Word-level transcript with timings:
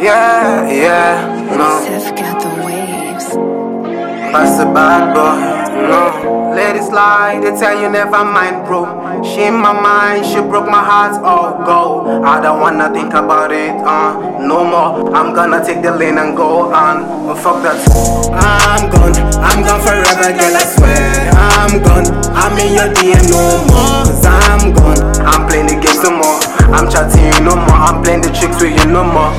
Yeah, 0.00 0.70
yeah, 0.70 1.26
no. 1.58 1.82
Seth 1.82 2.14
got 2.14 2.38
the 2.38 2.50
waves. 2.62 3.34
That's 4.30 4.60
a 4.62 4.66
bad 4.70 5.10
boy, 5.10 5.34
no. 5.90 6.54
Let 6.54 6.76
it 6.76 6.84
slide, 6.84 7.42
they 7.42 7.50
tell 7.58 7.74
you 7.80 7.90
never 7.90 8.24
mind, 8.24 8.64
bro. 8.64 8.86
She 9.24 9.42
in 9.42 9.54
my 9.54 9.72
mind, 9.72 10.24
she 10.24 10.38
broke 10.40 10.66
my 10.70 10.78
heart, 10.82 11.18
oh 11.24 11.58
go. 11.66 12.22
I 12.22 12.40
don't 12.40 12.60
wanna 12.60 12.94
think 12.94 13.12
about 13.12 13.50
it, 13.50 13.74
uh, 13.82 14.38
no 14.38 14.62
more. 14.62 15.10
I'm 15.14 15.34
gonna 15.34 15.64
take 15.64 15.82
the 15.82 15.90
lane 15.90 16.18
and 16.18 16.36
go 16.36 16.72
on. 16.72 17.34
Fuck 17.36 17.62
that. 17.66 17.78
I'm 18.38 18.90
gone, 18.90 19.18
I'm 19.42 19.66
gone 19.66 19.82
forever, 19.82 20.30
girl, 20.30 20.54
I 20.54 20.62
swear. 20.62 21.30
I'm 21.34 21.82
gone, 21.82 22.06
I'm 22.38 22.54
in 22.62 22.70
your 22.74 22.94
DM 22.94 23.26
no 23.34 23.66
more. 23.66 24.06
Cause 24.06 24.24
I'm 24.24 24.72
gone, 24.72 25.02
I'm 25.26 25.48
playing 25.48 25.66
the 25.66 25.74
game 25.74 25.98
some 25.98 26.22
more. 26.22 26.38
I'm 26.72 26.90
chatting 26.90 27.24
you 27.24 27.40
no 27.44 27.56
more, 27.56 27.80
I'm 27.80 28.02
playing 28.02 28.22
the 28.22 28.30
tricks 28.30 28.60
with 28.60 28.76
you 28.78 28.86
no 28.92 29.04
more. 29.04 29.32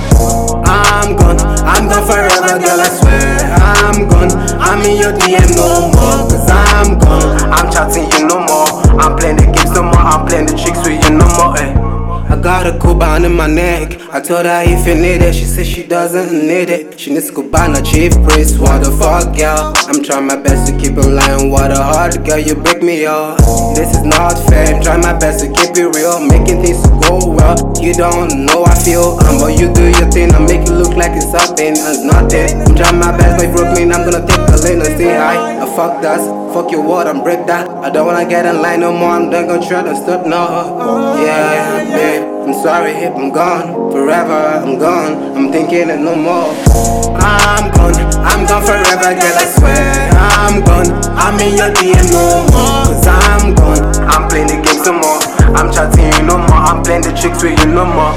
I'm 0.65 1.15
gone, 1.15 1.39
I'm 1.63 1.87
gone 1.87 2.05
forever, 2.05 2.57
girl, 2.59 2.79
I 2.81 2.89
swear. 2.89 3.39
I'm 3.53 4.07
gone, 4.09 4.31
I'm 4.59 4.81
in 4.81 4.97
your 4.97 5.13
DM 5.13 5.55
no 5.55 5.89
more. 5.93 6.29
Cause 6.29 6.49
I'm 6.49 6.97
gone, 6.97 7.51
I'm 7.53 7.71
chatting 7.71 8.09
you 8.11 8.27
no 8.27 8.39
more. 8.39 8.88
A 12.69 12.79
coupon 12.79 13.25
in 13.25 13.33
my 13.33 13.47
neck. 13.47 13.99
I 14.11 14.21
told 14.21 14.45
her 14.45 14.63
if 14.65 14.85
you 14.85 14.95
need 14.95 15.21
it, 15.21 15.33
she 15.33 15.45
said 15.45 15.65
she 15.65 15.83
doesn't 15.85 16.31
need 16.31 16.69
it. 16.69 16.99
She 16.99 17.11
needs 17.11 17.31
coupon, 17.31 17.75
a 17.75 17.81
chief 17.81 18.13
priest. 18.23 18.59
What 18.59 18.83
the 18.83 18.91
fuck, 18.91 19.35
girl? 19.35 19.73
I'm 19.87 20.03
trying 20.03 20.27
my 20.27 20.35
best 20.35 20.71
to 20.71 20.77
keep 20.77 20.97
it 20.97 21.05
line. 21.05 21.49
What 21.49 21.71
a 21.71 21.81
hard 21.81 22.13
girl, 22.25 22.37
you 22.37 22.55
break 22.55 22.81
me 22.83 23.05
up. 23.05 23.37
This 23.75 23.95
is 23.95 24.03
not 24.03 24.37
fair. 24.49 24.75
I'm 24.75 24.81
trying 24.81 25.01
my 25.01 25.17
best 25.17 25.43
to 25.43 25.47
keep 25.51 25.75
it 25.77 25.89
real, 25.95 26.19
making 26.19 26.61
things 26.61 26.81
go 27.05 27.25
well. 27.25 27.57
You 27.81 27.93
don't 27.93 28.45
know 28.45 28.65
I 28.65 28.75
feel, 28.83 29.17
um, 29.25 29.39
but 29.39 29.57
you 29.57 29.71
do 29.73 29.85
your 29.89 30.09
thing. 30.11 30.33
I 30.33 30.39
make 30.39 30.67
it 30.67 30.73
look 30.73 30.95
like 30.95 31.13
it's 31.13 31.31
something 31.31 31.73
and 31.73 31.99
nothing. 32.05 32.61
I'm 32.61 32.75
trying 32.75 32.99
my 32.99 33.15
best, 33.15 33.41
you 33.41 33.51
broke 33.51 33.77
I'm 33.79 34.03
gonna 34.03 34.25
take 34.27 34.45
a 34.51 34.57
lane 34.61 34.81
and 34.83 34.93
say 34.97 35.15
hi. 35.15 35.63
I 35.63 35.65
fuck 35.75 36.01
that, 36.01 36.19
fuck 36.53 36.71
your 36.71 36.83
word 36.85 37.07
and 37.07 37.23
break 37.23 37.45
that. 37.47 37.69
I 37.69 37.89
don't 37.89 38.05
wanna 38.05 38.27
get 38.27 38.45
in 38.45 38.61
line 38.61 38.81
no 38.81 38.91
more. 38.91 39.11
I'm 39.11 39.29
done 39.29 39.47
gonna 39.47 39.65
try 39.65 39.81
to 39.81 39.95
stop 39.95 40.25
now. 40.25 41.15
Yeah, 41.15 41.68
sorry, 42.61 43.05
I'm 43.05 43.31
gone 43.31 43.91
forever. 43.91 44.59
I'm 44.59 44.77
gone. 44.77 45.35
I'm 45.35 45.51
thinking 45.51 45.89
it 45.89 45.99
no 45.99 46.15
more. 46.15 46.51
I'm 47.15 47.71
gone. 47.71 47.95
I'm 48.19 48.45
gone 48.45 48.63
forever, 48.63 49.15
girl. 49.15 49.37
I 49.39 49.45
swear. 49.55 50.11
I'm 50.19 50.59
gone. 50.67 50.91
I'm 51.15 51.39
in 51.39 51.55
your 51.55 51.71
DM 51.71 52.11
no 52.11 52.43
more. 52.51 52.83
Cause 52.83 53.07
I'm 53.07 53.55
gone. 53.55 53.83
I'm 54.11 54.27
playing 54.27 54.47
the 54.47 54.59
game 54.59 54.83
some 54.83 54.99
more. 54.99 55.23
I'm 55.55 55.71
chatting 55.71 56.11
you 56.11 56.23
no 56.27 56.37
more. 56.37 56.59
I'm 56.59 56.83
playing 56.83 57.03
the 57.03 57.15
tricks 57.15 57.41
with 57.41 57.55
you 57.59 57.71
no 57.71 57.85
more. 57.85 58.13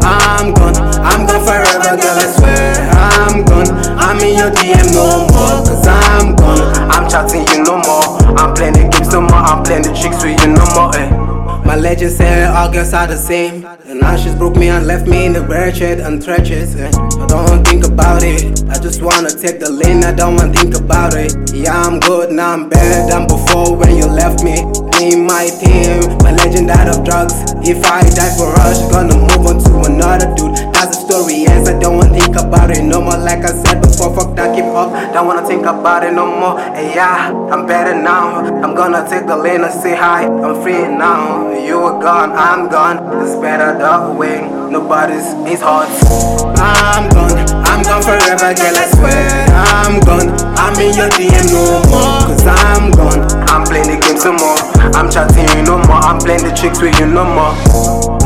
I'm 0.00 0.54
gone. 0.56 0.76
I'm 1.04 1.26
gone 1.28 1.44
forever, 1.44 2.00
girl. 2.00 2.16
I 2.16 2.26
swear. 2.32 2.72
I'm 2.96 3.44
gone. 3.44 3.68
I'm 4.00 4.18
in 4.24 4.40
your 4.40 4.50
DM 4.56 4.88
no 4.96 5.28
more. 5.28 5.60
Cause 5.68 5.86
I'm 5.86 6.34
gone. 6.34 6.64
I'm 6.88 7.04
chatting 7.10 7.44
you 7.52 7.62
no 7.62 7.76
more. 7.84 8.24
I'm 8.40 8.54
playing 8.54 8.72
the 8.72 8.88
games 8.88 9.12
no 9.12 9.20
more. 9.20 9.36
I'm 9.36 9.62
playing 9.62 9.82
the 9.84 9.92
tricks 9.92 10.24
My 11.76 11.82
legend 11.82 12.12
said 12.12 12.48
all 12.56 12.72
girls 12.72 12.94
are 12.94 13.06
the 13.06 13.18
same. 13.18 13.62
And 13.84 14.00
now 14.00 14.16
she's 14.16 14.34
broke 14.34 14.56
me 14.56 14.70
and 14.70 14.86
left 14.86 15.06
me 15.06 15.26
in 15.26 15.34
the 15.34 15.42
wretched 15.42 16.00
and 16.00 16.24
treacherous. 16.24 16.74
eh. 16.74 16.88
I 16.88 17.26
don't 17.26 17.68
think 17.68 17.84
about 17.84 18.22
it. 18.22 18.64
I 18.70 18.80
just 18.80 19.02
wanna 19.02 19.28
take 19.28 19.60
the 19.60 19.68
lane, 19.68 20.02
I 20.02 20.14
don't 20.14 20.36
wanna 20.36 20.54
think 20.54 20.74
about 20.74 21.12
it. 21.12 21.36
Yeah, 21.52 21.76
I'm 21.76 22.00
good, 22.00 22.32
now 22.32 22.54
I'm 22.54 22.70
better 22.70 23.04
than 23.12 23.28
before 23.28 23.76
when 23.76 23.94
you 23.94 24.06
left 24.08 24.42
me. 24.42 24.64
Me 24.96 25.20
my 25.20 25.52
team, 25.52 26.16
my 26.24 26.32
legend 26.32 26.68
died 26.68 26.88
of 26.88 27.04
drugs. 27.04 27.36
If 27.60 27.84
I 27.84 28.00
die 28.08 28.32
for 28.40 28.48
us, 28.64 28.80
she's 28.80 28.88
gonna 28.88 29.12
move 29.12 29.44
on 29.44 29.60
to 29.68 29.92
another 29.92 30.32
dude. 30.32 30.56
That's 30.72 30.96
the 30.96 31.04
story, 31.04 31.44
yes, 31.44 31.68
I 31.68 31.75
think 32.26 32.36
about 32.44 32.70
it 32.70 32.82
no 32.82 33.00
more. 33.00 33.16
Like 33.16 33.44
I 33.44 33.52
said 33.52 33.80
before, 33.80 34.14
fuck 34.14 34.34
that, 34.36 34.54
keep 34.54 34.64
up. 34.64 34.90
Don't 35.14 35.26
wanna 35.26 35.46
think 35.46 35.62
about 35.62 36.02
it 36.02 36.12
no 36.12 36.26
more. 36.26 36.58
And 36.58 36.94
yeah, 36.94 37.30
I'm 37.52 37.66
better 37.66 37.94
now. 37.94 38.42
I'm 38.62 38.74
gonna 38.74 39.06
take 39.08 39.26
the 39.26 39.36
lane 39.36 39.62
and 39.62 39.72
say 39.72 39.94
hi. 39.94 40.26
I'm 40.26 40.60
free 40.62 40.82
now. 40.88 41.50
You 41.54 41.78
were 41.78 41.98
gone, 42.02 42.32
I'm 42.32 42.68
gone. 42.68 42.98
It's 43.22 43.36
better 43.36 43.78
the 43.78 44.12
way. 44.18 44.42
Nobody's 44.70 45.26
is 45.46 45.60
hot. 45.62 45.86
I'm 46.58 47.08
gone, 47.14 47.36
I'm 47.62 47.82
gone 47.82 48.02
forever, 48.02 48.50
girl. 48.54 48.76
I 48.76 48.86
swear. 48.90 49.46
I'm 49.54 50.00
gone, 50.02 50.28
I'm 50.58 50.74
in 50.82 50.96
your 50.98 51.10
DM 51.14 51.46
no 51.54 51.62
more. 51.86 52.26
Cause 52.26 52.46
I'm 52.46 52.90
gone, 52.90 53.22
I'm 53.46 53.62
playing 53.64 53.94
the 53.94 53.98
game 54.02 54.18
some 54.18 54.36
more. 54.36 54.58
I'm 54.98 55.10
chatting 55.10 55.46
you 55.56 55.62
no 55.62 55.78
more, 55.86 56.02
I'm 56.02 56.18
playing 56.18 56.42
the 56.42 56.52
tricks 56.52 56.80
with 56.82 56.98
you 56.98 57.06
no 57.06 57.22
more. 57.24 57.54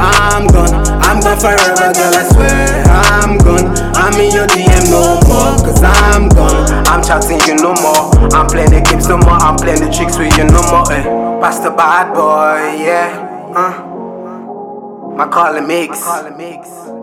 I'm 0.00 0.47
gone, 0.49 0.72
I'm 1.05 1.21
gone 1.21 1.38
forever, 1.38 1.93
girl. 1.93 2.15
I 2.17 2.25
swear. 2.32 2.91
I'm 3.21 3.37
gone, 3.38 3.69
I'm 4.10 4.21
in 4.21 4.32
your 4.32 4.47
DM 4.48 4.91
no 4.91 5.21
more. 5.28 5.54
Cause 5.65 5.82
I'm 5.84 6.28
gone, 6.31 6.69
I'm 6.88 7.00
chatting 7.03 7.38
you 7.47 7.54
no 7.62 7.75
more. 7.81 8.10
I'm 8.34 8.48
playing 8.48 8.71
the 8.71 8.81
games 8.81 9.06
no 9.06 9.19
more, 9.19 9.38
I'm 9.38 9.56
playing 9.56 9.81
the 9.81 9.91
tricks 9.93 10.19
with 10.19 10.37
you 10.37 10.44
no 10.47 10.62
more. 10.69 10.93
Eh. 10.93 11.03
the 11.03 11.71
Bad 11.71 12.12
Boy, 12.12 12.82
yeah. 12.82 13.53
Uh. 13.54 15.15
My 15.15 15.28
calling 15.28 15.69
mix. 15.69 17.00